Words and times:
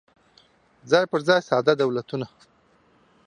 څای 0.89 1.05
پر 1.11 1.21
ځای 1.27 1.41
ساده 1.49 1.73
دولتونه 1.81 2.27